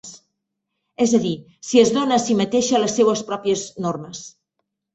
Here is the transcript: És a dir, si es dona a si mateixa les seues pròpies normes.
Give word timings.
És 1.05 1.13
a 1.17 1.19
dir, 1.25 1.33
si 1.71 1.83
es 1.83 1.93
dona 1.99 2.17
a 2.17 2.23
si 2.25 2.39
mateixa 2.41 2.81
les 2.85 2.99
seues 3.01 3.25
pròpies 3.31 3.69
normes. 3.89 4.27